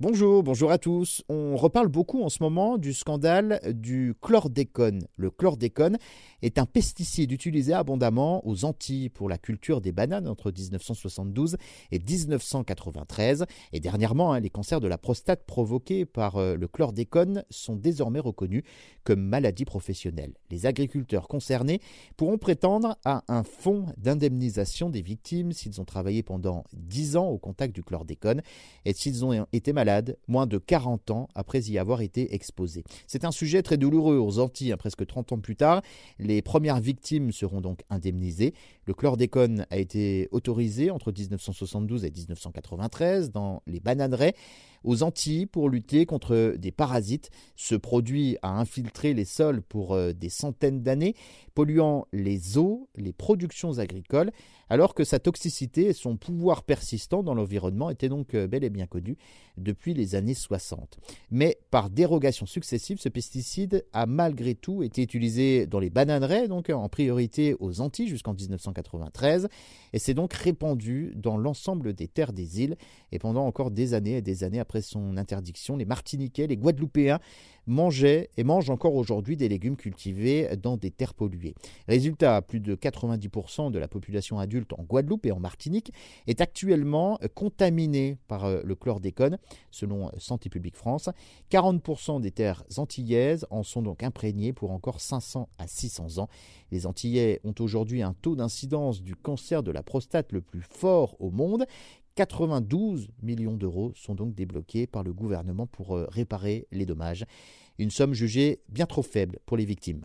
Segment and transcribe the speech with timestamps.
[0.00, 1.24] Bonjour, bonjour à tous.
[1.28, 5.08] On reparle beaucoup en ce moment du scandale du chlordécone.
[5.16, 5.98] Le chlordécone
[6.40, 11.56] est un pesticide utilisé abondamment aux Antilles pour la culture des bananes entre 1972
[11.90, 13.44] et 1993.
[13.72, 18.20] Et dernièrement, hein, les cancers de la prostate provoqués par euh, le chlordécone sont désormais
[18.20, 18.62] reconnus
[19.02, 20.34] comme maladie professionnelle.
[20.52, 21.80] Les agriculteurs concernés
[22.16, 27.38] pourront prétendre à un fonds d'indemnisation des victimes s'ils ont travaillé pendant 10 ans au
[27.38, 28.42] contact du chlordécone
[28.84, 29.87] et s'ils ont été malades
[30.26, 32.84] moins de 40 ans après y avoir été exposé.
[33.06, 35.82] C'est un sujet très douloureux aux Antilles, hein, presque 30 ans plus tard.
[36.18, 38.54] Les premières victimes seront donc indemnisées.
[38.84, 44.34] Le chlordécone a été autorisé entre 1972 et 1993 dans les bananeraies
[44.84, 47.30] aux Antilles pour lutter contre des parasites.
[47.56, 51.14] Ce produit a infiltré les sols pour euh, des centaines d'années,
[51.54, 54.30] polluant les eaux, les productions agricoles,
[54.68, 58.70] alors que sa toxicité et son pouvoir persistant dans l'environnement étaient donc euh, bel et
[58.70, 59.16] bien connus
[59.56, 60.98] depuis les années 60.
[61.30, 66.70] Mais par dérogation successive, ce pesticide a malgré tout été utilisé dans les bananeraies, donc
[66.70, 69.48] en priorité aux Antilles jusqu'en 1993,
[69.92, 72.76] et s'est donc répandu dans l'ensemble des terres des îles,
[73.12, 77.20] et pendant encore des années et des années après son interdiction, les Martiniquais, les Guadeloupéens
[77.68, 81.54] mangeaient et mangent encore aujourd'hui des légumes cultivés dans des terres polluées.
[81.86, 85.92] Résultat, plus de 90% de la population adulte en Guadeloupe et en Martinique
[86.26, 89.38] est actuellement contaminée par euh, le chlordécone,
[89.70, 91.10] selon Santé publique France.
[91.50, 96.28] 40% des terres antillaises en sont donc imprégnées pour encore 500 à 600 ans.
[96.70, 101.16] Les Antillais ont aujourd'hui un taux d'incidence du cancer de la prostate le plus fort
[101.20, 101.66] au monde.
[102.18, 107.24] 92 millions d'euros sont donc débloqués par le gouvernement pour euh, réparer les dommages.
[107.78, 110.02] Une somme jugée bien trop faible pour les victimes.